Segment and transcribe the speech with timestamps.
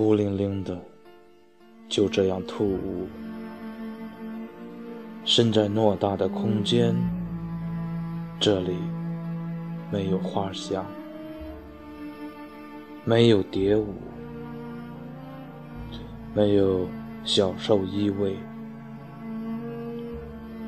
[0.00, 0.80] 孤零零的，
[1.86, 3.06] 就这样突兀，
[5.26, 6.96] 身在偌大的空间，
[8.40, 8.76] 这里
[9.92, 10.86] 没有花香，
[13.04, 13.92] 没有蝶舞，
[16.32, 16.88] 没有
[17.22, 18.36] 小兽依偎，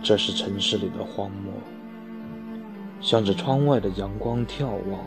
[0.02, 1.54] 这是城市里的荒漠，
[3.00, 5.00] 向着窗外的阳光眺望，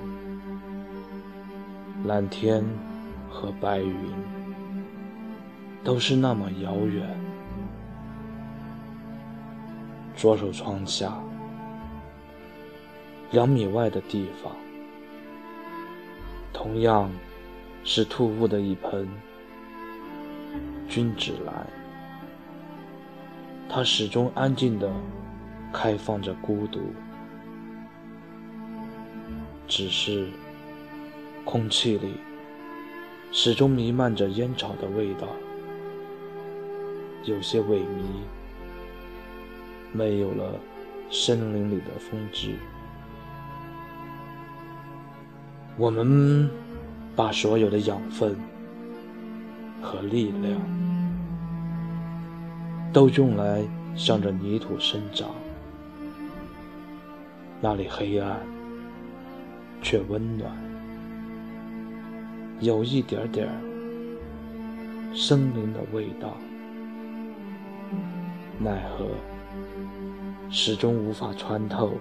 [2.06, 2.66] 蓝天。
[3.36, 3.94] 和白云
[5.84, 7.06] 都是那么遥远。
[10.16, 11.14] 左手窗下，
[13.32, 14.56] 两米外的地方，
[16.54, 17.12] 同样
[17.84, 19.06] 是突兀的一盆
[20.88, 21.68] 君子兰，
[23.68, 24.90] 它始终安静地
[25.74, 26.80] 开放着孤独，
[29.68, 30.30] 只是
[31.44, 32.16] 空气里。
[33.38, 35.28] 始终弥漫着烟草的味道，
[37.26, 38.06] 有些萎靡，
[39.92, 40.54] 没有了
[41.12, 42.54] 森林里的风姿。
[45.76, 46.50] 我们
[47.14, 48.38] 把所有的养分
[49.82, 50.58] 和力量
[52.94, 53.62] 都用来
[53.98, 55.32] 向着泥土生长，
[57.60, 58.40] 那里黑暗
[59.82, 60.75] 却温暖。
[62.62, 63.50] 有一点点
[65.14, 66.38] 森林的味道，
[68.60, 69.08] 奈何
[70.50, 71.92] 始终无法穿透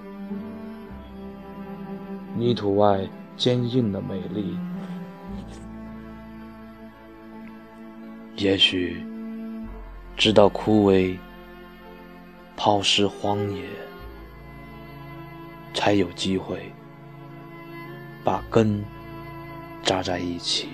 [2.36, 4.56] 泥土外坚硬的美丽。
[8.36, 9.04] 也许
[10.16, 11.16] 直到枯萎、
[12.56, 13.64] 抛尸荒野，
[15.72, 16.72] 才有机会
[18.24, 18.84] 把根。
[19.84, 20.68] 扎在一起。